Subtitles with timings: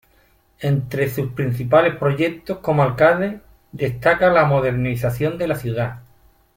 [0.61, 5.99] Entre sus principales proyectos como alcalde destaca la modernización de la ciudad.